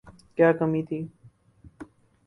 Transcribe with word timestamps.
کیا 0.35 0.49
کمی 0.59 0.81
تھی۔ 0.87 0.99